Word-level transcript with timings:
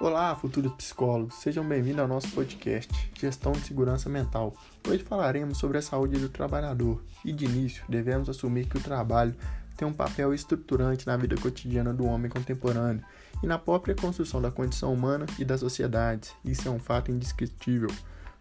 Olá, 0.00 0.32
futuros 0.36 0.72
psicólogos, 0.74 1.34
sejam 1.34 1.64
bem-vindos 1.64 1.98
ao 1.98 2.06
nosso 2.06 2.30
podcast 2.30 3.10
Gestão 3.18 3.50
de 3.50 3.62
Segurança 3.62 4.08
Mental. 4.08 4.54
Hoje 4.88 5.02
falaremos 5.02 5.58
sobre 5.58 5.76
a 5.76 5.82
saúde 5.82 6.20
do 6.20 6.28
trabalhador 6.28 7.02
e, 7.24 7.32
de 7.32 7.46
início, 7.46 7.82
devemos 7.88 8.28
assumir 8.28 8.66
que 8.66 8.76
o 8.76 8.80
trabalho 8.80 9.34
tem 9.76 9.88
um 9.88 9.92
papel 9.92 10.32
estruturante 10.32 11.04
na 11.04 11.16
vida 11.16 11.34
cotidiana 11.34 11.92
do 11.92 12.06
homem 12.06 12.30
contemporâneo 12.30 13.02
e 13.42 13.46
na 13.48 13.58
própria 13.58 13.92
construção 13.92 14.40
da 14.40 14.52
condição 14.52 14.94
humana 14.94 15.26
e 15.36 15.44
da 15.44 15.58
sociedade. 15.58 16.30
Isso 16.44 16.68
é 16.68 16.70
um 16.70 16.78
fato 16.78 17.10
indescritível. 17.10 17.90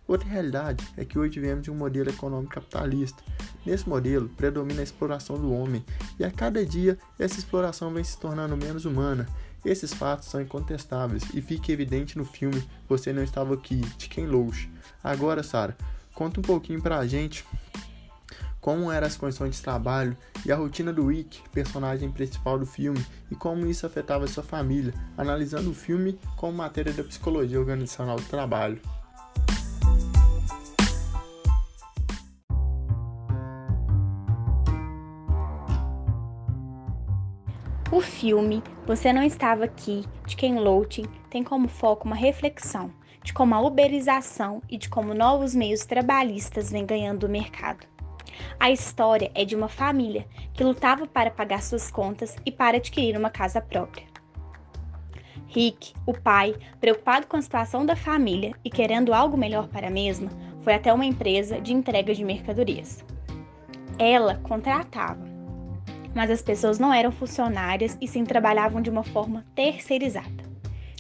Outra 0.08 0.30
realidade 0.30 0.88
é 0.96 1.04
que 1.04 1.18
hoje 1.18 1.40
vivemos 1.40 1.64
de 1.64 1.72
um 1.72 1.76
modelo 1.76 2.10
econômico 2.10 2.54
capitalista. 2.54 3.24
Nesse 3.66 3.90
modelo, 3.90 4.30
predomina 4.30 4.80
a 4.80 4.84
exploração 4.84 5.38
do 5.38 5.52
homem, 5.52 5.84
e 6.20 6.24
a 6.24 6.32
cada 6.32 6.64
dia 6.64 7.00
essa 7.18 7.40
exploração 7.40 7.92
vem 7.92 8.04
se 8.04 8.18
tornando 8.18 8.56
menos 8.56 8.86
humana 8.86 9.28
esses 9.70 9.94
fatos 9.94 10.28
são 10.28 10.42
incontestáveis 10.42 11.24
e 11.34 11.42
fica 11.42 11.72
evidente 11.72 12.18
no 12.18 12.26
filme 12.26 12.68
Você 12.88 13.12
Não 13.12 13.24
Estava 13.24 13.54
Aqui, 13.54 13.82
de 13.98 14.08
Ken 14.08 14.26
Loach. 14.26 14.72
Agora, 15.04 15.44
Sara, 15.44 15.78
conta 16.14 16.40
um 16.40 16.44
pouquinho 16.44 16.82
pra 16.82 17.06
gente 17.06 17.46
como 18.68 18.92
eram 18.92 19.08
as 19.08 19.16
condições 19.16 19.56
de 19.56 19.62
trabalho 19.62 20.18
e 20.46 20.52
a 20.52 20.56
rotina 20.58 20.92
do 20.92 21.08
Rick, 21.08 21.42
personagem 21.54 22.12
principal 22.12 22.60
do 22.60 22.66
filme, 22.66 23.06
e 23.32 23.36
como 23.36 23.66
isso 23.66 23.86
afetava 23.86 24.28
sua 24.28 24.44
família, 24.44 24.94
analisando 25.18 25.70
o 25.70 25.74
filme 25.74 26.20
como 26.36 26.58
matéria 26.58 26.92
da 26.92 27.02
psicologia 27.02 27.58
organizacional 27.58 28.18
do 28.18 28.24
trabalho. 28.24 28.82
O 37.90 38.02
filme 38.02 38.62
Você 38.86 39.14
Não 39.14 39.24
Estava 39.24 39.64
Aqui, 39.64 40.04
de 40.26 40.36
Ken 40.36 40.60
Loach, 40.60 41.04
tem 41.30 41.42
como 41.42 41.70
foco 41.70 42.06
uma 42.06 42.18
reflexão 42.18 42.92
de 43.24 43.32
como 43.32 43.56
a 43.56 43.62
uberização 43.62 44.62
e 44.70 44.78
de 44.78 44.90
como 44.90 45.14
novos 45.14 45.56
meios 45.56 45.86
trabalhistas 45.86 46.70
vêm 46.70 46.86
ganhando 46.86 47.26
o 47.26 47.30
mercado. 47.30 47.88
A 48.60 48.70
história 48.70 49.32
é 49.34 49.46
de 49.46 49.56
uma 49.56 49.70
família 49.70 50.28
que 50.54 50.66
lutava 50.66 51.08
para 51.08 51.32
pagar 51.32 51.62
suas 51.62 51.90
contas 51.90 52.36
e 52.46 52.52
para 52.52 52.76
adquirir 52.76 53.18
uma 53.18 53.30
casa 53.30 53.62
própria. 53.62 54.06
Rick, 55.48 55.94
o 56.06 56.14
pai, 56.14 56.56
preocupado 56.82 57.26
com 57.26 57.38
a 57.38 57.42
situação 57.42 57.86
da 57.86 57.96
família 57.96 58.54
e 58.66 58.70
querendo 58.70 59.14
algo 59.14 59.38
melhor 59.38 59.70
para 59.70 59.88
a 59.88 59.92
mesma, 59.92 60.30
foi 60.62 60.74
até 60.74 60.92
uma 60.92 61.06
empresa 61.06 61.62
de 61.62 61.74
entrega 61.74 62.14
de 62.14 62.24
mercadorias. 62.26 63.04
Ela 63.98 64.36
contratava 64.44 65.27
mas 66.14 66.30
as 66.30 66.42
pessoas 66.42 66.80
não 66.80 66.94
eram 66.94 67.12
funcionárias 67.12 67.98
e 68.02 68.08
sim 68.08 68.24
trabalhavam 68.24 68.82
de 68.82 68.90
uma 68.90 69.04
forma 69.04 69.46
terceirizada. 69.56 70.44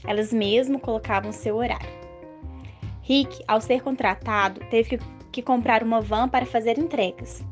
Elas 0.05 0.31
mesmo 0.31 0.79
colocavam 0.79 1.31
seu 1.31 1.55
horário. 1.55 1.97
Rick, 3.01 3.43
ao 3.47 3.61
ser 3.61 3.81
contratado, 3.81 4.59
teve 4.69 4.99
que 5.31 5.41
comprar 5.41 5.83
uma 5.83 6.01
van 6.01 6.27
para 6.27 6.45
fazer 6.45 6.77
entregas 6.77 7.43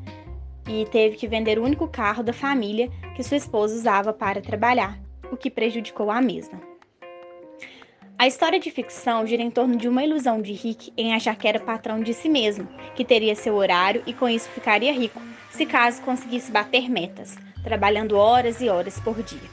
e 0.68 0.86
teve 0.86 1.16
que 1.16 1.28
vender 1.28 1.60
o 1.60 1.64
único 1.64 1.88
carro 1.88 2.24
da 2.24 2.34
família 2.34 2.90
que 3.16 3.24
sua 3.24 3.38
esposa 3.38 3.76
usava 3.76 4.12
para 4.12 4.42
trabalhar, 4.42 5.00
o 5.32 5.38
que 5.38 5.50
prejudicou 5.50 6.10
a 6.10 6.22
mesma. 6.22 6.60
A 8.18 8.28
história 8.28 8.60
de 8.60 8.72
ficção 8.72 9.28
gira 9.28 9.44
em 9.44 9.52
torno 9.52 9.76
de 9.76 9.90
uma 9.90 10.04
ilusão 10.04 10.42
de 10.42 10.54
Rick 10.54 10.94
em 10.98 11.14
achar 11.14 11.36
que 11.36 11.48
era 11.48 11.60
patrão 11.60 12.00
de 12.00 12.14
si 12.14 12.30
mesmo, 12.30 12.68
que 12.96 13.04
teria 13.04 13.36
seu 13.36 13.56
horário 13.56 14.02
e 14.06 14.14
com 14.14 14.28
isso 14.28 14.50
ficaria 14.50 14.94
rico, 14.94 15.20
se 15.56 15.66
caso 15.66 16.02
conseguisse 16.02 16.52
bater 16.52 16.90
metas, 16.90 17.38
trabalhando 17.64 18.18
horas 18.18 18.60
e 18.60 18.68
horas 18.68 19.00
por 19.00 19.24
dia. 19.24 19.50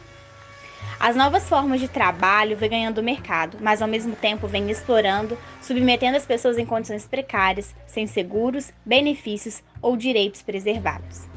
As 0.99 1.17
novas 1.17 1.49
formas 1.49 1.81
de 1.81 1.89
trabalho 1.89 2.57
vêm 2.57 2.71
ganhando 2.71 3.03
mercado, 3.03 3.59
mas 3.61 3.81
ao 3.81 3.89
mesmo 3.89 4.15
tempo 4.17 4.49
vêm 4.49 4.71
explorando, 4.71 5.39
submetendo 5.61 6.17
as 6.17 6.27
pessoas 6.27 6.59
em 6.59 6.67
condições 6.67 7.07
precárias, 7.07 7.75
sem 7.87 8.07
seguros, 8.07 8.73
benefícios 8.85 9.63
ou 9.81 9.97
direitos 9.97 10.43
preservados. 10.43 11.29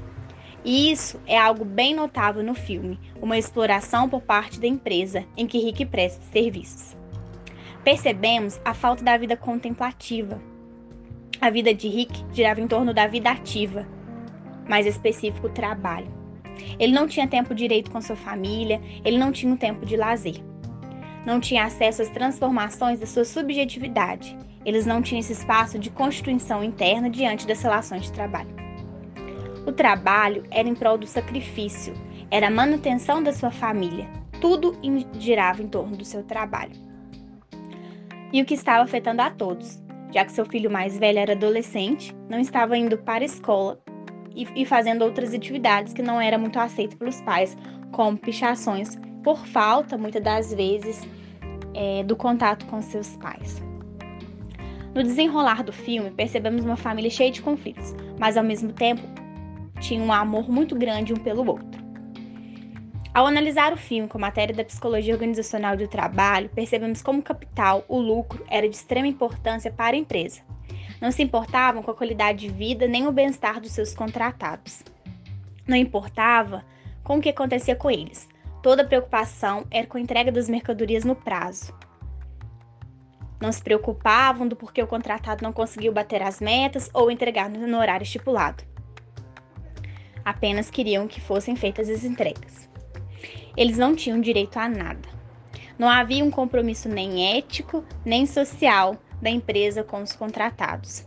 E 0.63 0.91
isso 0.91 1.19
é 1.27 1.37
algo 1.37 1.63
bem 1.63 1.93
notável 1.93 2.43
no 2.43 2.55
filme, 2.55 2.99
uma 3.21 3.37
exploração 3.37 4.09
por 4.09 4.21
parte 4.21 4.59
da 4.59 4.67
empresa 4.67 5.23
em 5.37 5.45
que 5.45 5.59
Rick 5.59 5.85
presta 5.85 6.23
serviços. 6.31 6.97
Percebemos 7.83 8.59
a 8.65 8.73
falta 8.73 9.03
da 9.03 9.15
vida 9.15 9.37
contemplativa. 9.37 10.41
A 11.39 11.51
vida 11.51 11.71
de 11.71 11.87
Rick 11.87 12.25
girava 12.33 12.61
em 12.61 12.67
torno 12.67 12.95
da 12.95 13.05
vida 13.05 13.29
ativa, 13.29 13.85
mais 14.67 14.85
específico, 14.85 15.49
trabalho. 15.49 16.07
Ele 16.79 16.93
não 16.93 17.07
tinha 17.07 17.27
tempo 17.27 17.53
direito 17.53 17.91
com 17.91 18.01
sua 18.01 18.15
família, 18.15 18.81
ele 19.03 19.17
não 19.17 19.31
tinha 19.31 19.51
um 19.51 19.57
tempo 19.57 19.85
de 19.85 19.97
lazer. 19.97 20.41
Não 21.25 21.39
tinha 21.39 21.65
acesso 21.65 22.01
às 22.01 22.09
transformações 22.09 22.99
da 22.99 23.05
sua 23.05 23.25
subjetividade. 23.25 24.37
Eles 24.63 24.85
não 24.85 25.01
tinham 25.01 25.19
esse 25.19 25.33
espaço 25.33 25.77
de 25.77 25.89
constituição 25.89 26.63
interna 26.63 27.09
diante 27.09 27.47
das 27.47 27.61
relações 27.61 28.03
de 28.03 28.11
trabalho. 28.11 28.53
O 29.65 29.71
trabalho 29.71 30.43
era 30.51 30.67
em 30.67 30.75
prol 30.75 30.97
do 30.97 31.07
sacrifício, 31.07 31.93
era 32.29 32.47
a 32.47 32.51
manutenção 32.51 33.21
da 33.21 33.33
sua 33.33 33.51
família. 33.51 34.07
Tudo 34.39 34.77
girava 35.19 35.61
em 35.61 35.67
torno 35.67 35.97
do 35.97 36.05
seu 36.05 36.23
trabalho. 36.23 36.73
E 38.31 38.41
o 38.41 38.45
que 38.45 38.53
estava 38.53 38.83
afetando 38.83 39.21
a 39.21 39.31
todos, 39.31 39.81
já 40.13 40.25
que 40.25 40.31
seu 40.31 40.45
filho 40.45 40.69
mais 40.69 40.97
velho 40.97 41.19
era 41.19 41.33
adolescente, 41.33 42.15
não 42.29 42.39
estava 42.39 42.77
indo 42.77 42.97
para 42.97 43.23
a 43.23 43.25
escola 43.25 43.79
e, 44.35 44.47
e 44.55 44.65
fazendo 44.65 45.03
outras 45.03 45.33
atividades 45.33 45.93
que 45.93 46.01
não 46.01 46.19
era 46.19 46.37
muito 46.37 46.59
aceito 46.59 46.97
pelos 46.97 47.21
pais, 47.21 47.57
como 47.91 48.17
pichações, 48.17 48.97
por 49.23 49.45
falta, 49.47 49.97
muitas 49.97 50.21
das 50.21 50.53
vezes, 50.53 51.01
é, 51.73 52.03
do 52.03 52.15
contato 52.15 52.65
com 52.65 52.81
seus 52.81 53.15
pais. 53.17 53.63
No 54.93 55.03
desenrolar 55.03 55.63
do 55.63 55.73
filme, 55.73 56.11
percebemos 56.11 56.63
uma 56.63 56.77
família 56.77 57.09
cheia 57.09 57.31
de 57.31 57.41
conflitos, 57.41 57.95
mas 58.19 58.37
ao 58.37 58.43
mesmo 58.43 58.71
tempo 58.71 59.01
tinha 59.79 60.01
um 60.01 60.11
amor 60.11 60.49
muito 60.49 60.75
grande 60.75 61.13
um 61.13 61.17
pelo 61.17 61.45
outro. 61.45 61.83
Ao 63.13 63.25
analisar 63.25 63.71
o 63.71 63.77
filme 63.77 64.09
com 64.09 64.19
matéria 64.19 64.53
da 64.53 64.63
psicologia 64.63 65.13
organizacional 65.13 65.77
do 65.77 65.87
trabalho, 65.87 66.49
percebemos 66.49 67.01
como 67.01 67.19
o 67.19 67.23
capital, 67.23 67.85
o 67.87 67.97
lucro, 67.97 68.45
era 68.49 68.67
de 68.67 68.75
extrema 68.75 69.07
importância 69.07 69.71
para 69.71 69.95
a 69.95 69.99
empresa, 69.99 70.41
não 71.01 71.11
se 71.11 71.23
importavam 71.23 71.83
com 71.83 71.91
a 71.91 71.95
qualidade 71.95 72.47
de 72.47 72.53
vida 72.53 72.87
nem 72.87 73.07
o 73.07 73.11
bem-estar 73.11 73.59
dos 73.59 73.71
seus 73.71 73.93
contratados. 73.93 74.83
Não 75.67 75.75
importava 75.75 76.63
com 77.03 77.17
o 77.17 77.21
que 77.21 77.29
acontecia 77.29 77.75
com 77.75 77.89
eles. 77.89 78.27
Toda 78.61 78.81
a 78.81 78.85
preocupação 78.85 79.65
era 79.69 79.85
com 79.85 79.97
a 79.97 80.01
entrega 80.01 80.31
das 80.31 80.49
mercadorias 80.49 81.03
no 81.03 81.15
prazo. 81.15 81.73
Não 83.39 83.51
se 83.51 83.61
preocupavam 83.61 84.47
do 84.47 84.55
porquê 84.55 84.81
o 84.81 84.87
contratado 84.87 85.43
não 85.43 85.53
conseguiu 85.53 85.91
bater 85.91 86.21
as 86.21 86.39
metas 86.39 86.89
ou 86.93 87.11
entregar 87.11 87.49
no 87.49 87.77
horário 87.77 88.03
estipulado. 88.03 88.63
Apenas 90.23 90.71
queriam 90.71 91.07
que 91.07 91.21
fossem 91.21 91.55
feitas 91.55 91.89
as 91.89 92.03
entregas. 92.03 92.67
Eles 93.55 93.77
não 93.77 93.95
tinham 93.95 94.19
direito 94.19 94.57
a 94.57 94.67
nada. 94.67 95.07
Não 95.77 95.89
havia 95.89 96.23
um 96.23 96.31
compromisso 96.31 96.89
nem 96.89 97.37
ético 97.37 97.83
nem 98.03 98.25
social 98.25 98.97
da 99.21 99.29
empresa 99.29 99.83
com 99.83 100.01
os 100.01 100.13
contratados. 100.13 101.05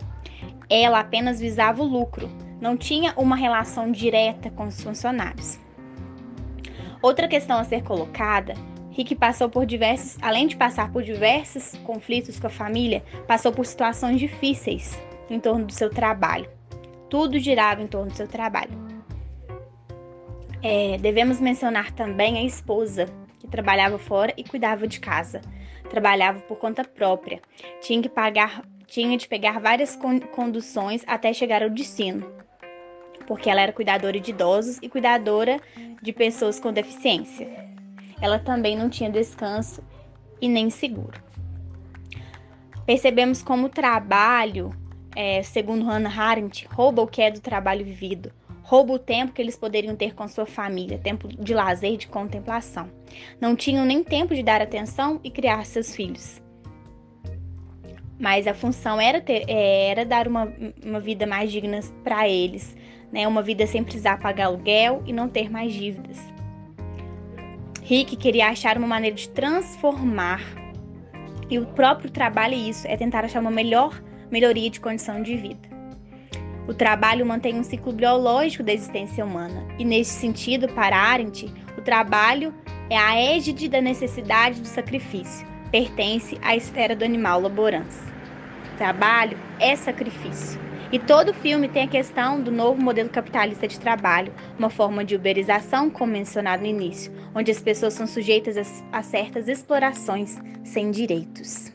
Ela 0.69 1.01
apenas 1.01 1.41
visava 1.41 1.83
o 1.83 1.87
lucro, 1.87 2.31
não 2.61 2.77
tinha 2.77 3.15
uma 3.17 3.37
relação 3.37 3.91
direta 3.91 4.51
com 4.51 4.67
os 4.67 4.81
funcionários. 4.81 5.59
Outra 7.01 7.29
questão 7.29 7.59
a 7.59 7.65
ser 7.65 7.83
colocada 7.83 8.55
Rick 8.99 9.15
passou 9.15 9.49
por 9.49 9.65
diversos, 9.65 10.19
além 10.21 10.49
de 10.49 10.57
passar 10.57 10.91
por 10.91 11.05
diversos 11.05 11.79
conflitos 11.85 12.41
com 12.41 12.49
a 12.49 12.51
família, 12.51 13.05
passou 13.29 13.53
por 13.53 13.65
situações 13.65 14.19
difíceis 14.19 14.99
em 15.31 15.39
torno 15.39 15.67
do 15.67 15.73
seu 15.73 15.89
trabalho. 15.89 16.51
Tudo 17.09 17.39
girava 17.39 17.81
em 17.81 17.87
torno 17.87 18.11
do 18.11 18.17
seu 18.17 18.27
trabalho. 18.27 18.73
É, 20.61 20.99
devemos 20.99 21.41
mencionar 21.41 21.93
também 21.93 22.39
a 22.39 22.43
esposa, 22.43 23.07
que 23.39 23.47
trabalhava 23.47 23.99
fora 23.99 24.33
e 24.37 24.45
cuidava 24.45 24.87
de 24.87 25.01
casa 25.01 25.41
trabalhava 25.89 26.41
por 26.41 26.57
conta 26.59 26.85
própria. 26.85 27.41
Tinha 27.81 28.01
que 28.01 28.09
pagar, 28.09 28.63
tinha 28.87 29.17
de 29.17 29.27
pegar 29.27 29.59
várias 29.59 29.99
conduções 30.33 31.03
até 31.07 31.33
chegar 31.33 31.63
ao 31.63 31.71
destino, 31.71 32.31
porque 33.27 33.51
ela 33.51 33.61
era 33.61 33.73
cuidadora 33.73 34.21
de 34.21 34.31
idosos 34.31 34.79
e 34.81 34.89
cuidadora 34.89 35.61
de 36.01 36.13
pessoas 36.13 36.61
com 36.61 36.73
deficiência. 36.73 37.49
Ela 38.21 38.39
também 38.39 38.77
não 38.77 38.89
tinha 38.89 39.11
descanso 39.11 39.83
e 40.41 40.49
nem 40.49 40.71
seguro. 40.71 41.21
Percebemos 42.87 43.43
como 43.43 43.67
o 43.67 43.71
trabalho, 43.71 44.73
é, 45.15 45.43
segundo 45.43 45.85
Hannah 45.85 46.11
Arendt, 46.11 46.67
rouba 46.71 47.03
o 47.03 47.07
que 47.07 47.21
é 47.21 47.31
do 47.31 47.41
trabalho 47.41 47.85
vivido, 47.85 48.33
rouba 48.69 48.93
o 48.93 48.99
tempo 48.99 49.33
que 49.33 49.41
eles 49.41 49.57
poderiam 49.57 49.97
ter 49.97 50.15
com 50.15 50.29
sua 50.29 50.45
família, 50.45 50.99
tempo 50.99 51.27
de 51.27 51.55
lazer 51.55 51.97
de 51.97 52.07
contemplação. 52.07 52.91
Não 53.41 53.57
tinham 53.57 53.87
nem 53.87 54.05
tempo 54.05 54.35
de 54.35 54.43
dar 54.43 54.61
atenção 54.61 55.19
e 55.25 55.31
criar 55.31 55.65
seus 55.65 55.97
filhos. 55.97 56.43
Mas 58.21 58.47
a 58.47 58.53
função 58.53 59.01
era, 59.01 59.23
ter, 59.23 59.47
é, 59.49 59.89
era 59.89 60.05
dar 60.05 60.29
uma, 60.29 60.53
uma 60.85 61.01
vida 61.01 61.27
mais 61.27 61.51
digna 61.51 61.81
para 62.05 62.29
eles, 62.29 62.77
né? 63.11 63.27
uma 63.27 63.41
vida 63.43 63.67
sem 63.67 63.83
precisar 63.83 64.21
pagar 64.21 64.49
aluguel 64.49 65.03
e 65.07 65.15
não 65.15 65.31
ter 65.31 65.51
mais 65.51 65.73
dívidas. 65.73 66.19
Rick 67.83 68.17
queria 68.17 68.49
achar 68.49 68.77
uma 68.77 68.87
maneira 68.87 69.17
de 69.17 69.31
transformar 69.31 70.43
E 71.49 71.59
o 71.59 71.65
próprio 71.69 72.11
trabalho 72.11 72.53
é 72.53 72.59
isso, 72.59 72.87
é 72.87 72.99
tentar 72.99 73.25
achar 73.25 73.41
uma 73.41 73.51
melhor 73.51 73.99
melhoria 74.31 74.69
de 74.69 74.79
condição 74.79 75.23
de 75.23 75.39
vida. 75.39 75.68
O 76.69 76.75
trabalho 76.75 77.25
mantém 77.25 77.59
um 77.59 77.65
ciclo 77.65 77.95
biológico 77.95 78.63
da 78.63 78.75
existência 78.75 79.25
humana, 79.25 79.67
e 79.79 79.85
nesse 79.87 80.11
sentido, 80.11 80.69
para 80.69 80.99
Arendt, 80.99 81.51
o 81.79 81.81
trabalho 81.81 82.53
é 82.91 82.97
a 82.97 83.19
égide 83.19 83.71
da 83.71 83.81
necessidade 83.81 84.61
do 84.61 84.69
sacrifício, 84.69 85.47
pertence 85.73 86.39
à 86.43 86.55
esfera 86.55 86.95
do 86.95 87.07
animal 87.07 87.41
laborans. 87.41 88.03
Trabalho 88.77 89.39
é 89.59 89.75
sacrifício. 89.77 90.61
E 90.93 90.99
todo 90.99 91.33
filme 91.33 91.69
tem 91.69 91.85
a 91.85 91.89
questão 91.89 92.41
do 92.41 92.53
novo 92.53 92.81
modelo 92.83 93.09
capitalista 93.09 93.67
de 93.67 93.81
trabalho, 93.81 94.33
uma 94.59 94.69
forma 94.69 95.03
de 95.03 95.17
uberização, 95.17 95.89
como 95.89 96.13
mencionado 96.13 96.63
no 96.63 96.69
início, 96.69 97.11
onde 97.35 97.51
as 97.51 97.61
pessoas 97.61 97.95
são 97.95 98.07
sujeitas 98.07 98.83
a 98.93 99.03
certas 99.03 99.49
explorações 99.49 100.37
sem 100.63 100.91
direitos. 100.91 101.73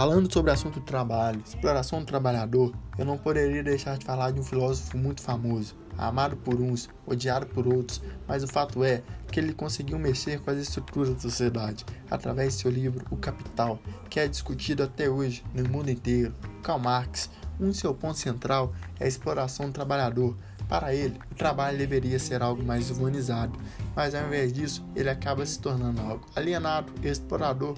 Falando 0.00 0.32
sobre 0.32 0.50
o 0.50 0.54
assunto 0.54 0.80
do 0.80 0.86
trabalho, 0.86 1.42
exploração 1.44 2.00
do 2.00 2.06
trabalhador, 2.06 2.72
eu 2.96 3.04
não 3.04 3.18
poderia 3.18 3.62
deixar 3.62 3.98
de 3.98 4.04
falar 4.06 4.30
de 4.30 4.40
um 4.40 4.42
filósofo 4.42 4.96
muito 4.96 5.20
famoso, 5.20 5.76
amado 5.98 6.38
por 6.38 6.58
uns, 6.58 6.88
odiado 7.06 7.44
por 7.44 7.68
outros, 7.68 8.00
mas 8.26 8.42
o 8.42 8.48
fato 8.48 8.82
é 8.82 9.02
que 9.30 9.38
ele 9.38 9.52
conseguiu 9.52 9.98
mexer 9.98 10.40
com 10.40 10.50
as 10.50 10.56
estruturas 10.56 11.12
da 11.12 11.20
sociedade 11.20 11.84
através 12.10 12.54
de 12.54 12.62
seu 12.62 12.70
livro 12.70 13.04
O 13.10 13.16
Capital, 13.18 13.78
que 14.08 14.18
é 14.18 14.26
discutido 14.26 14.82
até 14.82 15.10
hoje 15.10 15.44
no 15.52 15.68
mundo 15.68 15.90
inteiro. 15.90 16.34
Karl 16.62 16.78
Marx, 16.78 17.28
um 17.60 17.68
de 17.68 17.76
seu 17.76 17.92
ponto 17.92 18.16
central 18.16 18.72
é 18.98 19.04
a 19.04 19.06
exploração 19.06 19.66
do 19.66 19.72
trabalhador. 19.72 20.34
Para 20.66 20.94
ele, 20.94 21.20
o 21.30 21.34
trabalho 21.34 21.76
deveria 21.76 22.18
ser 22.18 22.40
algo 22.40 22.62
mais 22.62 22.88
humanizado, 22.90 23.58
mas 23.94 24.14
ao 24.14 24.24
invés 24.24 24.50
disso, 24.50 24.82
ele 24.96 25.10
acaba 25.10 25.44
se 25.44 25.58
tornando 25.58 26.00
algo 26.00 26.24
alienado, 26.34 26.90
explorador, 27.02 27.74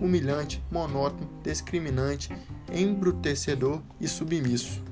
humilhante, 0.00 0.62
monótono, 0.70 1.28
discriminante, 1.42 2.30
embrutecedor 2.72 3.80
e 4.00 4.08
submisso. 4.08 4.82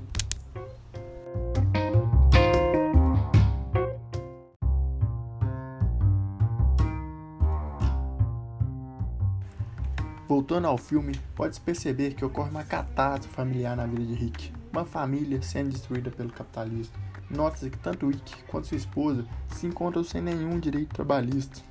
Voltando 10.33 10.65
ao 10.65 10.79
filme, 10.79 11.13
pode-se 11.35 11.61
perceber 11.61 12.15
que 12.15 12.25
ocorre 12.25 12.49
uma 12.49 12.63
catástrofe 12.63 13.35
familiar 13.35 13.77
na 13.77 13.85
vida 13.85 14.03
de 14.03 14.15
Rick. 14.15 14.51
Uma 14.71 14.83
família 14.83 15.39
sendo 15.43 15.69
destruída 15.69 16.09
pelo 16.09 16.31
capitalismo. 16.31 16.95
Nota-se 17.29 17.69
que 17.69 17.77
tanto 17.77 18.07
Rick 18.07 18.43
quanto 18.47 18.65
sua 18.65 18.77
esposa 18.77 19.27
se 19.49 19.67
encontram 19.67 20.03
sem 20.03 20.21
nenhum 20.21 20.59
direito 20.59 20.95
trabalhista. 20.95 21.61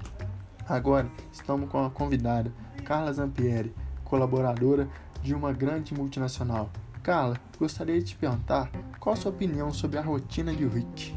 Agora, 0.69 1.11
estamos 1.32 1.69
com 1.69 1.85
a 1.85 1.90
convidada, 1.90 2.52
Carla 2.82 3.12
Zampieri, 3.12 3.73
colaboradora 4.05 4.88
de 5.23 5.34
uma 5.34 5.52
grande 5.52 5.94
multinacional. 5.94 6.69
Carla, 7.02 7.37
gostaria 7.58 7.99
de 7.99 8.05
te 8.05 8.17
perguntar 8.17 8.70
qual 9.00 9.14
a 9.14 9.17
sua 9.17 9.31
opinião 9.31 9.73
sobre 9.73 9.99
a 9.99 10.02
rotina 10.02 10.55
de 10.55 10.67
Rick. 10.67 11.14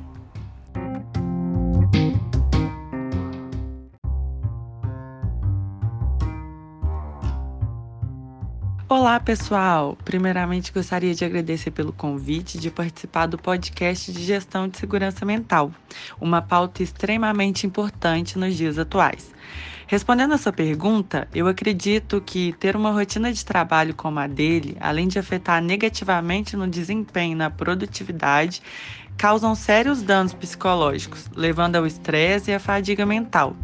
Olá, 8.87 9.19
pessoal! 9.19 9.97
Primeiramente, 10.05 10.71
gostaria 10.71 11.13
de 11.13 11.25
agradecer 11.25 11.71
pelo 11.71 11.91
convite 11.91 12.57
de 12.57 12.71
participar 12.71 13.25
do 13.25 13.37
podcast 13.37 14.11
de 14.11 14.23
gestão 14.23 14.67
de 14.67 14.77
segurança 14.77 15.25
mental, 15.25 15.71
uma 16.21 16.41
pauta 16.41 16.81
extremamente 16.81 17.67
importante 17.67 18.37
nos 18.37 18.55
dias 18.55 18.77
atuais. 18.77 19.33
Respondendo 19.87 20.33
a 20.33 20.37
sua 20.37 20.51
pergunta, 20.51 21.27
eu 21.33 21.47
acredito 21.47 22.19
que 22.19 22.53
ter 22.53 22.75
uma 22.75 22.91
rotina 22.91 23.31
de 23.31 23.45
trabalho 23.45 23.93
como 23.93 24.19
a 24.19 24.25
dele, 24.25 24.75
além 24.79 25.07
de 25.07 25.19
afetar 25.19 25.61
negativamente 25.61 26.57
no 26.57 26.67
desempenho 26.67 27.33
e 27.33 27.35
na 27.35 27.51
produtividade, 27.51 28.63
causam 29.15 29.53
sérios 29.53 30.01
danos 30.01 30.33
psicológicos, 30.33 31.29
levando 31.35 31.75
ao 31.75 31.85
estresse 31.85 32.49
e 32.49 32.55
à 32.55 32.59
fadiga 32.59 33.05
mental. 33.05 33.55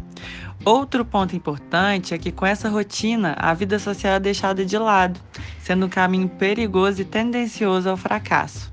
Outro 0.64 1.04
ponto 1.04 1.34
importante 1.34 2.14
é 2.14 2.18
que 2.18 2.30
com 2.30 2.46
essa 2.46 2.68
rotina, 2.68 3.34
a 3.36 3.52
vida 3.52 3.80
social 3.80 4.14
é 4.14 4.20
deixada 4.20 4.64
de 4.64 4.78
lado, 4.78 5.20
sendo 5.58 5.86
um 5.86 5.88
caminho 5.88 6.28
perigoso 6.28 7.02
e 7.02 7.04
tendencioso 7.04 7.90
ao 7.90 7.96
fracasso. 7.96 8.71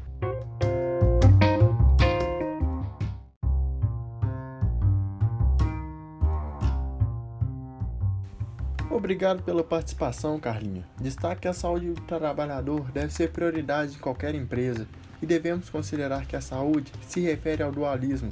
Obrigado 9.10 9.42
pela 9.42 9.64
participação, 9.64 10.40
Carlinha. 10.40 10.86
Destaque 11.02 11.42
que 11.42 11.48
a 11.48 11.54
saúde 11.54 11.94
do 11.94 12.02
trabalhador 12.02 12.92
deve 12.92 13.12
ser 13.12 13.32
prioridade 13.32 13.96
em 13.96 14.00
qualquer 14.00 14.36
empresa 14.36 14.88
e 15.20 15.26
devemos 15.26 15.68
considerar 15.68 16.28
que 16.28 16.36
a 16.36 16.42
saúde 16.42 16.92
se 17.08 17.20
refere 17.20 17.64
ao 17.64 17.72
dualismo 17.72 18.30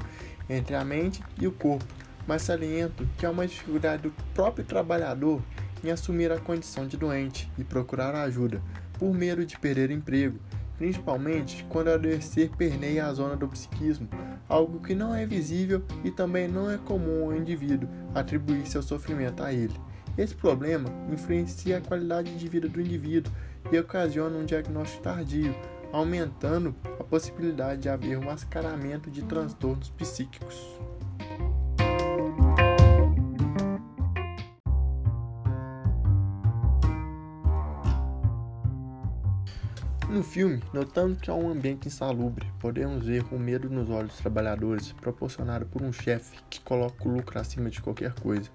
entre 0.47 0.75
a 0.75 0.85
mente 0.85 1.23
e 1.41 1.47
o 1.47 1.51
corpo, 1.51 1.83
mas 2.27 2.43
saliento 2.43 3.09
que 3.17 3.25
há 3.25 3.31
uma 3.31 3.47
dificuldade 3.47 4.03
do 4.03 4.13
próprio 4.35 4.63
trabalhador 4.63 5.41
em 5.83 5.89
assumir 5.89 6.31
a 6.31 6.39
condição 6.39 6.85
de 6.85 6.95
doente 6.95 7.51
e 7.57 7.63
procurar 7.63 8.13
ajuda, 8.13 8.61
por 8.99 9.11
medo 9.15 9.43
de 9.43 9.57
perder 9.57 9.89
emprego, 9.89 10.37
principalmente 10.77 11.65
quando 11.69 11.87
a 11.87 11.95
adoecer 11.95 12.51
perneia 12.55 13.07
a 13.07 13.13
zona 13.15 13.35
do 13.35 13.47
psiquismo, 13.47 14.07
algo 14.47 14.79
que 14.79 14.93
não 14.93 15.15
é 15.15 15.25
visível 15.25 15.81
e 16.03 16.11
também 16.11 16.47
não 16.47 16.69
é 16.69 16.77
comum 16.77 17.23
ao 17.23 17.35
indivíduo 17.35 17.89
atribuir 18.13 18.67
seu 18.67 18.83
sofrimento 18.83 19.41
a 19.41 19.51
ele. 19.51 19.73
Esse 20.17 20.33
problema 20.33 20.89
influencia 21.11 21.77
a 21.77 21.81
qualidade 21.81 22.35
de 22.35 22.47
vida 22.47 22.67
do 22.67 22.81
indivíduo 22.81 23.31
e 23.71 23.77
ocasiona 23.77 24.37
um 24.37 24.45
diagnóstico 24.45 25.03
tardio, 25.03 25.55
aumentando 25.91 26.75
a 26.99 27.03
possibilidade 27.03 27.81
de 27.81 27.89
haver 27.89 28.17
um 28.17 28.25
mascaramento 28.25 29.11
de 29.11 29.21
transtornos 29.23 29.91
psíquicos. 29.91 30.77
No 40.09 40.23
filme, 40.23 40.63
notamos 40.73 41.19
que 41.19 41.29
há 41.29 41.33
um 41.33 41.51
ambiente 41.51 41.89
insalubre. 41.89 42.47
Podemos 42.59 43.05
ver 43.05 43.23
o 43.31 43.37
medo 43.37 43.69
nos 43.69 43.89
olhos 43.89 44.13
dos 44.13 44.21
trabalhadores, 44.21 44.93
proporcionado 44.93 45.67
por 45.67 45.83
um 45.83 45.93
chefe 45.93 46.37
que 46.49 46.59
coloca 46.61 47.07
o 47.07 47.11
lucro 47.11 47.37
acima 47.37 47.69
de 47.69 47.79
qualquer 47.81 48.13
coisa. 48.13 48.49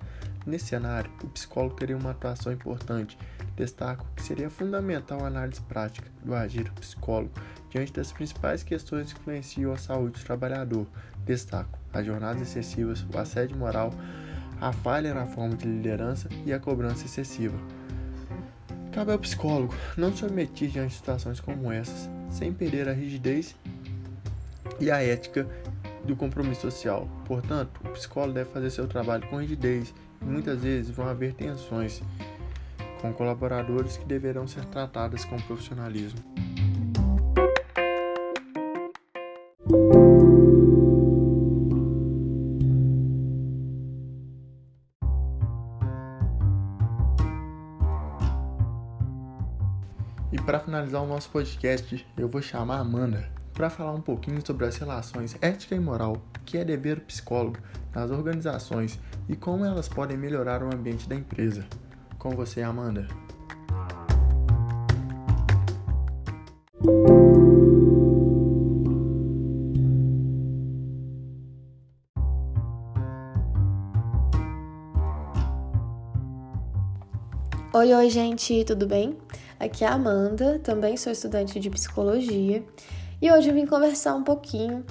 Nesse 0.44 0.66
cenário, 0.66 1.10
o 1.22 1.28
psicólogo 1.28 1.76
teria 1.76 1.96
uma 1.96 2.10
atuação 2.10 2.52
importante. 2.52 3.16
Destaco 3.54 4.06
que 4.16 4.22
seria 4.22 4.50
fundamental 4.50 5.22
a 5.22 5.28
análise 5.28 5.60
prática 5.62 6.10
do 6.24 6.34
agir 6.34 6.64
do 6.64 6.72
psicólogo 6.72 7.32
diante 7.70 7.92
das 7.92 8.10
principais 8.12 8.62
questões 8.62 9.12
que 9.12 9.20
influenciam 9.20 9.72
a 9.72 9.76
saúde 9.76 10.18
do 10.18 10.24
trabalhador. 10.24 10.86
Destaco 11.24 11.78
as 11.92 12.04
jornadas 12.04 12.42
excessivas, 12.42 13.04
o 13.12 13.18
assédio 13.18 13.56
moral, 13.56 13.92
a 14.60 14.72
falha 14.72 15.14
na 15.14 15.26
forma 15.26 15.56
de 15.56 15.66
liderança 15.66 16.28
e 16.44 16.52
a 16.52 16.58
cobrança 16.58 17.04
excessiva. 17.04 17.58
Cabe 18.92 19.12
ao 19.12 19.18
psicólogo 19.18 19.74
não 19.96 20.14
se 20.14 20.24
omitir 20.24 20.70
diante 20.70 20.90
de 20.90 20.96
situações 20.96 21.40
como 21.40 21.70
essas, 21.70 22.10
sem 22.30 22.52
perder 22.52 22.88
a 22.88 22.92
rigidez 22.92 23.56
e 24.80 24.90
a 24.90 25.02
ética 25.02 25.46
do 26.04 26.16
compromisso 26.16 26.62
social. 26.62 27.08
Portanto, 27.24 27.80
o 27.84 27.88
psicólogo 27.90 28.34
deve 28.34 28.50
fazer 28.50 28.70
seu 28.70 28.86
trabalho 28.86 29.26
com 29.28 29.36
rigidez 29.36 29.94
Muitas 30.24 30.62
vezes 30.62 30.94
vão 30.94 31.08
haver 31.08 31.34
tensões 31.34 32.02
com 33.00 33.12
colaboradores 33.12 33.96
que 33.96 34.04
deverão 34.04 34.46
ser 34.46 34.64
tratadas 34.66 35.24
com 35.24 35.36
profissionalismo. 35.40 36.20
E 50.30 50.40
para 50.40 50.60
finalizar 50.60 51.02
o 51.02 51.06
nosso 51.06 51.28
podcast, 51.30 52.06
eu 52.16 52.28
vou 52.28 52.40
chamar 52.40 52.76
a 52.76 52.80
Amanda 52.80 53.41
para 53.52 53.70
falar 53.70 53.92
um 53.92 54.00
pouquinho 54.00 54.44
sobre 54.44 54.66
as 54.66 54.76
relações 54.76 55.36
ética 55.40 55.74
e 55.74 55.80
moral 55.80 56.22
que 56.44 56.58
é 56.58 56.64
dever 56.64 56.96
do 56.96 57.02
psicólogo 57.02 57.58
nas 57.94 58.10
organizações 58.10 58.98
e 59.28 59.36
como 59.36 59.64
elas 59.64 59.88
podem 59.88 60.16
melhorar 60.16 60.62
o 60.62 60.74
ambiente 60.74 61.08
da 61.08 61.14
empresa. 61.14 61.64
Com 62.18 62.30
você, 62.30 62.62
Amanda. 62.62 63.06
Oi, 77.74 77.94
oi, 77.94 78.10
gente, 78.10 78.64
tudo 78.64 78.86
bem? 78.86 79.16
Aqui 79.58 79.82
é 79.84 79.88
a 79.88 79.94
Amanda, 79.94 80.58
também 80.58 80.96
sou 80.96 81.12
estudante 81.12 81.58
de 81.58 81.70
psicologia 81.70 82.62
e 83.22 83.30
hoje 83.30 83.50
eu 83.50 83.54
vim 83.54 83.64
conversar 83.64 84.16
um 84.16 84.24
pouquinho 84.24 84.84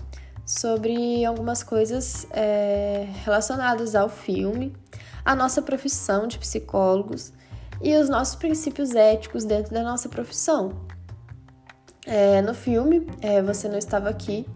sobre 0.46 1.26
algumas 1.26 1.64
coisas 1.64 2.26
é, 2.32 3.06
relacionadas 3.26 3.94
ao 3.94 4.08
filme, 4.08 4.74
a 5.26 5.36
nossa 5.36 5.62
profissão 5.62 6.28
de 6.28 6.40
psicólogos 6.40 7.34
e 7.82 7.94
os 7.98 8.08
nossos 8.08 8.36
princípios 8.36 8.96
éticos 8.96 9.44
dentro 9.44 9.74
da 9.74 9.84
nossa 9.84 10.08
profissão. 10.08 10.72
É, 12.06 12.42
no 12.42 12.54
filme, 12.54 13.06
é, 13.20 13.42
Você 13.42 13.68
Não 13.68 13.78
Estava 13.78 14.08
Aqui, 14.08 14.48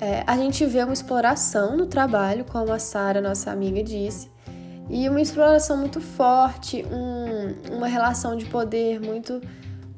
é, 0.00 0.22
a 0.24 0.36
gente 0.36 0.64
vê 0.64 0.84
uma 0.84 0.92
exploração 0.92 1.76
no 1.76 1.86
trabalho, 1.86 2.44
como 2.44 2.72
a 2.72 2.78
Sara, 2.78 3.20
nossa 3.20 3.50
amiga, 3.50 3.82
disse, 3.82 4.30
e 4.88 5.08
uma 5.08 5.20
exploração 5.20 5.78
muito 5.78 6.00
forte, 6.00 6.84
um, 6.86 7.76
uma 7.76 7.88
relação 7.88 8.36
de 8.36 8.44
poder 8.44 9.00
muito 9.00 9.40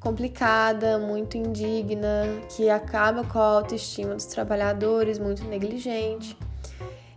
complicada, 0.07 1.01
muito 1.01 1.37
indigna, 1.37 2.29
que 2.55 2.71
acaba 2.71 3.25
com 3.25 3.41
a 3.41 3.43
autoestima 3.43 4.15
dos 4.15 4.27
trabalhadores, 4.27 5.19
muito 5.19 5.43
negligente. 5.45 6.39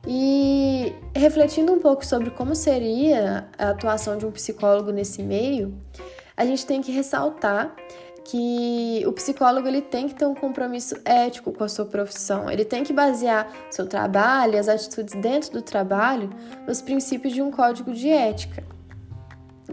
E 0.08 0.92
refletindo 1.16 1.72
um 1.72 1.78
pouco 1.78 2.04
sobre 2.04 2.32
como 2.32 2.56
seria 2.56 3.48
a 3.60 3.70
atuação 3.70 4.18
de 4.18 4.26
um 4.26 4.32
psicólogo 4.32 4.92
nesse 4.92 5.22
meio, 5.22 5.80
a 6.36 6.44
gente 6.44 6.66
tem 6.66 6.82
que 6.82 6.92
ressaltar 6.92 7.76
que 8.26 9.04
o 9.06 9.12
psicólogo 9.14 9.68
ele 9.68 9.84
tem 9.84 10.08
que 10.08 10.16
ter 10.16 10.26
um 10.26 10.34
compromisso 10.34 10.96
ético 11.06 11.52
com 11.52 11.64
a 11.64 11.70
sua 11.70 11.86
profissão. 11.86 12.50
Ele 12.50 12.66
tem 12.66 12.84
que 12.84 12.92
basear 12.92 13.52
seu 13.70 13.86
trabalho, 13.86 14.58
as 14.58 14.68
atitudes 14.68 15.14
dentro 15.14 15.52
do 15.52 15.62
trabalho, 15.62 16.28
nos 16.68 16.82
princípios 16.82 17.36
de 17.36 17.42
um 17.42 17.52
código 17.52 17.94
de 17.94 18.10
ética 18.10 18.79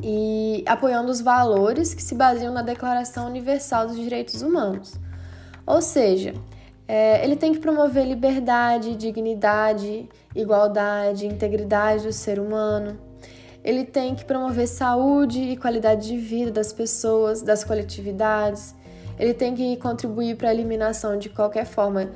e 0.03 0.65
apoiando 0.67 1.11
os 1.11 1.21
valores 1.21 1.95
que 1.95 2.03
se 2.03 2.15
baseiam 2.15 2.53
na 2.53 2.63
Declaração 2.63 3.27
Universal 3.27 3.87
dos 3.87 3.97
Direitos 3.97 4.43
Humanos. 4.43 4.95
Ou 5.67 5.83
seja, 5.83 6.35
é, 6.87 7.25
ele 7.25 7.37
tem 7.37 7.53
que 7.53 7.59
promover 7.59 8.07
liberdade, 8.07 8.95
dignidade, 8.95 10.09
igualdade, 10.35 11.27
integridade 11.27 12.05
do 12.05 12.13
ser 12.13 12.39
humano. 12.39 12.99
Ele 13.65 13.85
tem 13.85 14.15
que 14.15 14.25
promover 14.25 14.69
saúde 14.69 15.41
e 15.41 15.57
qualidade 15.57 16.07
de 16.07 16.17
vida 16.17 16.53
das 16.53 16.73
pessoas, 16.73 17.43
das 17.43 17.65
coletividades. 17.65 18.75
Ele 19.19 19.35
tem 19.35 19.55
que 19.55 19.77
contribuir 19.79 20.37
para 20.37 20.51
a 20.51 20.55
eliminação 20.55 21.19
de 21.19 21.29
qualquer 21.29 21.67
forma 21.67 22.11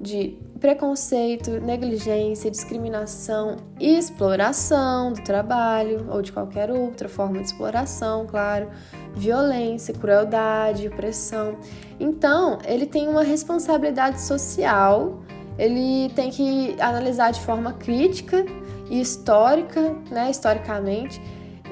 de 0.00 0.38
preconceito, 0.60 1.60
negligência, 1.60 2.50
discriminação 2.50 3.56
e 3.78 3.96
exploração 3.96 5.12
do 5.12 5.22
trabalho 5.22 6.06
ou 6.10 6.22
de 6.22 6.32
qualquer 6.32 6.70
outra 6.70 7.08
forma 7.08 7.38
de 7.38 7.46
exploração, 7.46 8.26
claro, 8.26 8.70
violência, 9.14 9.94
crueldade, 9.94 10.88
opressão. 10.88 11.58
Então, 12.00 12.58
ele 12.64 12.86
tem 12.86 13.08
uma 13.08 13.22
responsabilidade 13.22 14.20
social, 14.20 15.22
ele 15.58 16.10
tem 16.14 16.30
que 16.30 16.76
analisar 16.80 17.30
de 17.30 17.40
forma 17.40 17.72
crítica 17.74 18.44
e 18.90 19.00
histórica, 19.00 19.94
né, 20.10 20.30
historicamente, 20.30 21.20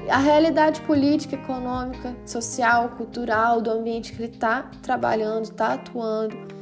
a 0.09 0.17
realidade 0.17 0.81
política, 0.81 1.35
econômica, 1.35 2.15
social, 2.25 2.89
cultural 2.89 3.61
do 3.61 3.71
ambiente 3.71 4.11
que 4.11 4.21
ele 4.21 4.33
está 4.33 4.69
trabalhando, 4.81 5.45
está 5.45 5.73
atuando 5.73 6.52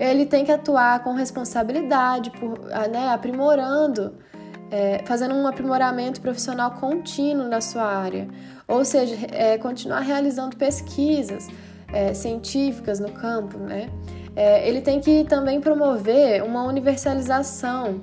ele 0.00 0.24
tem 0.24 0.44
que 0.44 0.50
atuar 0.50 1.04
com 1.04 1.12
responsabilidade, 1.12 2.30
por, 2.30 2.58
ah, 2.72 2.88
né, 2.88 3.10
aprimorando, 3.10 4.14
é, 4.70 5.02
fazendo 5.04 5.34
um 5.34 5.46
aprimoramento 5.46 6.20
profissional 6.20 6.70
contínuo 6.72 7.46
na 7.46 7.60
sua 7.60 7.84
área, 7.84 8.28
ou 8.66 8.84
seja, 8.84 9.16
é, 9.30 9.58
continuar 9.58 10.00
realizando 10.00 10.56
pesquisas 10.56 11.48
é, 11.92 12.14
científicas 12.14 13.00
no 13.00 13.10
campo, 13.10 13.58
né? 13.58 13.90
É, 14.34 14.66
ele 14.66 14.80
tem 14.80 15.00
que 15.00 15.24
também 15.24 15.60
promover 15.60 16.42
uma 16.44 16.62
universalização 16.62 18.00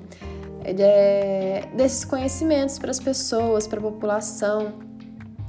é, 0.62 1.64
desses 1.74 2.04
conhecimentos 2.04 2.78
para 2.78 2.90
as 2.90 3.00
pessoas, 3.00 3.66
para 3.66 3.78
a 3.78 3.82
população, 3.82 4.74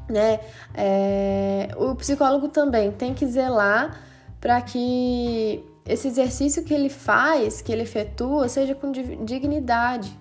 né? 0.09 0.39
É, 0.73 1.67
o 1.77 1.93
psicólogo 1.95 2.47
também 2.47 2.91
tem 2.91 3.13
que 3.13 3.25
zelar 3.27 3.99
para 4.39 4.61
que 4.61 5.63
esse 5.89 6.07
exercício 6.07 6.63
que 6.63 6.73
ele 6.73 6.87
faz, 6.87 7.61
que 7.61 7.71
ele 7.71 7.81
efetua, 7.81 8.47
seja 8.47 8.75
com 8.75 8.91
dignidade, 8.91 10.15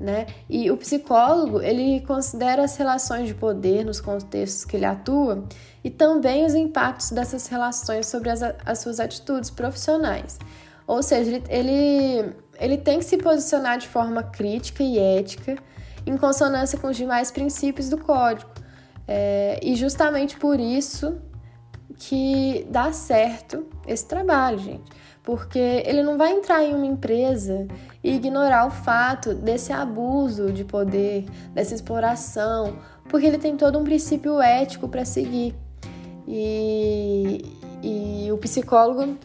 né? 0.00 0.26
E 0.50 0.70
o 0.72 0.76
psicólogo, 0.76 1.62
ele 1.62 2.00
considera 2.00 2.64
as 2.64 2.76
relações 2.76 3.28
de 3.28 3.34
poder 3.34 3.84
nos 3.84 4.00
contextos 4.00 4.64
que 4.64 4.76
ele 4.76 4.84
atua 4.84 5.44
e 5.84 5.88
também 5.88 6.44
os 6.44 6.54
impactos 6.54 7.12
dessas 7.12 7.46
relações 7.46 8.06
sobre 8.08 8.28
as, 8.28 8.42
as 8.42 8.80
suas 8.80 8.98
atitudes 8.98 9.50
profissionais. 9.50 10.38
Ou 10.84 11.00
seja, 11.00 11.30
ele, 11.30 11.44
ele, 11.48 12.34
ele 12.58 12.78
tem 12.78 12.98
que 12.98 13.04
se 13.04 13.16
posicionar 13.16 13.78
de 13.78 13.86
forma 13.86 14.22
crítica 14.22 14.82
e 14.82 14.98
ética, 14.98 15.56
em 16.04 16.16
consonância 16.16 16.76
com 16.76 16.88
os 16.88 16.96
demais 16.96 17.30
princípios 17.30 17.88
do 17.88 17.98
código. 17.98 18.50
É, 19.06 19.60
e 19.62 19.76
justamente 19.76 20.36
por 20.36 20.58
isso 20.58 21.18
que 21.98 22.66
dá 22.70 22.92
certo 22.92 23.66
esse 23.86 24.06
trabalho, 24.06 24.58
gente 24.58 25.04
porque 25.24 25.82
ele 25.86 26.02
não 26.02 26.18
vai 26.18 26.32
entrar 26.32 26.62
em 26.62 26.74
uma 26.74 26.84
empresa 26.84 27.66
e 28.04 28.14
ignorar 28.14 28.66
o 28.66 28.70
fato 28.70 29.34
desse 29.34 29.72
abuso 29.72 30.52
de 30.52 30.64
poder, 30.64 31.24
dessa 31.54 31.74
exploração, 31.74 32.76
porque 33.08 33.26
ele 33.26 33.38
tem 33.38 33.56
todo 33.56 33.78
um 33.78 33.84
princípio 33.84 34.40
ético 34.40 34.86
para 34.86 35.04
seguir. 35.06 35.54
E, 36.28 37.42
e 37.82 38.30
o 38.30 38.36
psicólogo, 38.36 39.16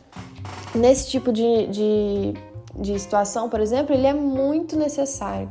nesse 0.74 1.10
tipo 1.10 1.34
de, 1.34 1.68
de, 1.68 2.34
de 2.78 2.98
situação, 2.98 3.50
por 3.50 3.60
exemplo, 3.60 3.94
ele 3.94 4.08
é 4.08 4.14
muito 4.14 4.78
necessário. 4.78 5.50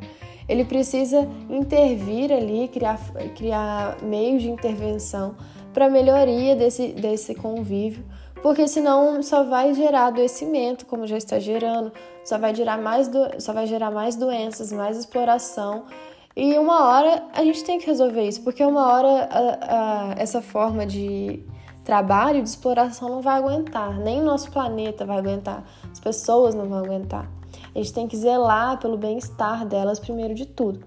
Ele 0.48 0.64
precisa 0.64 1.28
intervir 1.50 2.32
ali, 2.32 2.68
criar, 2.68 2.98
criar 3.36 3.98
meios 4.02 4.42
de 4.42 4.48
intervenção 4.48 5.36
para 5.72 5.88
melhoria 5.88 6.56
desse, 6.56 6.88
desse 6.88 7.34
convívio 7.34 8.04
porque 8.42 8.68
senão 8.68 9.22
só 9.22 9.44
vai 9.44 9.74
gerar 9.74 10.06
adoecimento, 10.06 10.86
como 10.86 11.06
já 11.06 11.16
está 11.16 11.38
gerando, 11.38 11.92
só 12.24 12.38
vai 12.38 12.54
gerar 12.54 12.78
mais, 12.78 13.08
do, 13.08 13.18
só 13.40 13.52
vai 13.52 13.66
gerar 13.66 13.90
mais 13.90 14.16
doenças, 14.16 14.72
mais 14.72 14.96
exploração. 14.96 15.84
E 16.36 16.56
uma 16.56 16.88
hora 16.88 17.24
a 17.32 17.42
gente 17.42 17.64
tem 17.64 17.78
que 17.78 17.86
resolver 17.86 18.22
isso, 18.22 18.42
porque 18.42 18.64
uma 18.64 18.92
hora 18.92 19.28
a, 19.30 20.10
a, 20.10 20.14
essa 20.18 20.40
forma 20.40 20.86
de 20.86 21.42
trabalho, 21.84 22.42
de 22.42 22.48
exploração 22.48 23.08
não 23.08 23.20
vai 23.20 23.38
aguentar, 23.38 23.98
nem 23.98 24.20
o 24.20 24.24
nosso 24.24 24.50
planeta 24.50 25.04
vai 25.04 25.18
aguentar, 25.18 25.64
as 25.90 25.98
pessoas 25.98 26.54
não 26.54 26.68
vão 26.68 26.78
aguentar. 26.78 27.28
A 27.74 27.78
gente 27.78 27.92
tem 27.92 28.06
que 28.06 28.16
zelar 28.16 28.78
pelo 28.78 28.96
bem-estar 28.96 29.66
delas 29.66 29.98
primeiro 29.98 30.34
de 30.34 30.46
tudo. 30.46 30.84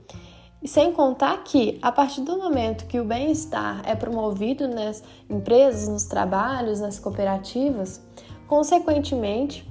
E 0.62 0.68
sem 0.68 0.94
contar 0.94 1.44
que, 1.44 1.80
a 1.82 1.92
partir 1.92 2.22
do 2.22 2.38
momento 2.38 2.86
que 2.86 3.00
o 3.00 3.04
bem-estar 3.04 3.82
é 3.84 3.96
promovido 3.96 4.68
nas 4.68 5.04
empresas, 5.28 5.88
nos 5.88 6.04
trabalhos, 6.04 6.80
nas 6.80 7.00
cooperativas, 7.00 8.00
consequentemente, 8.48 9.68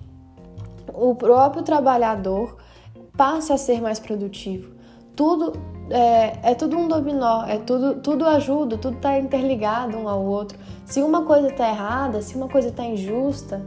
o 0.92 1.14
próprio 1.14 1.62
trabalhador 1.62 2.56
passa 3.16 3.54
a 3.54 3.58
ser 3.58 3.80
mais 3.80 4.00
produtivo. 4.00 4.74
Tudo 5.14 5.52
é, 5.90 6.50
é 6.50 6.54
tudo 6.54 6.76
um 6.76 6.88
dominó, 6.88 7.44
é 7.44 7.58
tudo, 7.58 8.00
tudo 8.00 8.26
ajuda, 8.26 8.76
tudo 8.76 8.96
está 8.96 9.18
interligado 9.18 9.96
um 9.96 10.08
ao 10.08 10.24
outro. 10.24 10.58
Se 10.84 11.02
uma 11.02 11.24
coisa 11.24 11.48
está 11.48 11.68
errada, 11.68 12.22
se 12.22 12.36
uma 12.36 12.48
coisa 12.48 12.68
está 12.68 12.84
injusta, 12.84 13.64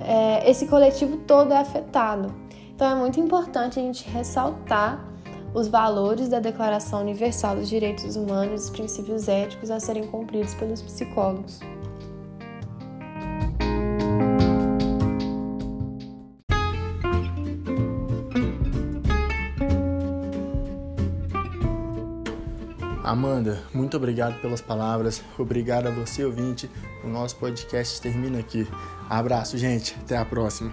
é, 0.00 0.48
esse 0.48 0.66
coletivo 0.66 1.18
todo 1.18 1.52
é 1.52 1.58
afetado. 1.58 2.34
Então 2.74 2.90
é 2.90 2.94
muito 2.94 3.20
importante 3.20 3.78
a 3.78 3.82
gente 3.82 4.08
ressaltar 4.08 5.11
os 5.54 5.68
valores 5.68 6.28
da 6.28 6.40
Declaração 6.40 7.00
Universal 7.00 7.56
dos 7.56 7.68
Direitos 7.68 8.16
Humanos 8.16 8.62
e 8.62 8.64
os 8.64 8.70
princípios 8.70 9.28
éticos 9.28 9.70
a 9.70 9.78
serem 9.78 10.06
cumpridos 10.06 10.54
pelos 10.54 10.80
psicólogos. 10.80 11.60
Amanda, 23.04 23.62
muito 23.74 23.94
obrigado 23.94 24.40
pelas 24.40 24.62
palavras. 24.62 25.22
Obrigado 25.38 25.86
a 25.86 25.90
você, 25.90 26.24
ouvinte. 26.24 26.70
O 27.04 27.08
nosso 27.08 27.36
podcast 27.36 28.00
termina 28.00 28.38
aqui. 28.38 28.66
Abraço, 29.10 29.58
gente. 29.58 29.94
Até 30.02 30.16
a 30.16 30.24
próxima. 30.24 30.72